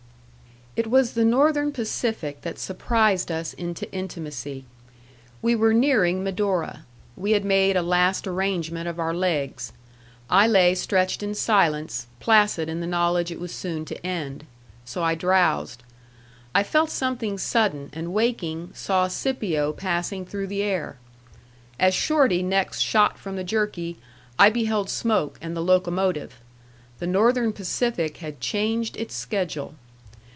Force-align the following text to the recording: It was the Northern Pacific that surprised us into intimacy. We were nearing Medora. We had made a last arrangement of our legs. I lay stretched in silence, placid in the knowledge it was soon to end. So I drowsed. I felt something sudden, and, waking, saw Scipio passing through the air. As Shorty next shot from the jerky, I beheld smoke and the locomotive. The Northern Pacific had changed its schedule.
It 0.73 0.87
was 0.87 1.13
the 1.13 1.25
Northern 1.25 1.73
Pacific 1.73 2.41
that 2.43 2.57
surprised 2.57 3.29
us 3.29 3.51
into 3.51 3.91
intimacy. 3.91 4.63
We 5.41 5.53
were 5.53 5.73
nearing 5.73 6.23
Medora. 6.23 6.85
We 7.17 7.31
had 7.31 7.43
made 7.43 7.75
a 7.75 7.81
last 7.81 8.25
arrangement 8.25 8.87
of 8.87 8.97
our 8.97 9.13
legs. 9.13 9.73
I 10.29 10.47
lay 10.47 10.73
stretched 10.75 11.21
in 11.21 11.35
silence, 11.35 12.07
placid 12.21 12.69
in 12.69 12.79
the 12.79 12.87
knowledge 12.87 13.31
it 13.31 13.39
was 13.41 13.51
soon 13.53 13.83
to 13.83 14.05
end. 14.07 14.45
So 14.85 15.03
I 15.03 15.13
drowsed. 15.13 15.83
I 16.55 16.63
felt 16.63 16.89
something 16.89 17.37
sudden, 17.37 17.89
and, 17.91 18.13
waking, 18.13 18.71
saw 18.73 19.09
Scipio 19.09 19.73
passing 19.73 20.25
through 20.25 20.47
the 20.47 20.63
air. 20.63 20.97
As 21.81 21.93
Shorty 21.93 22.41
next 22.41 22.79
shot 22.79 23.19
from 23.19 23.35
the 23.35 23.43
jerky, 23.43 23.99
I 24.39 24.49
beheld 24.49 24.89
smoke 24.89 25.37
and 25.41 25.53
the 25.55 25.59
locomotive. 25.61 26.39
The 26.99 27.07
Northern 27.07 27.51
Pacific 27.51 28.17
had 28.17 28.39
changed 28.39 28.95
its 28.95 29.13
schedule. 29.13 29.75